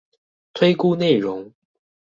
[0.55, 1.53] 推估內容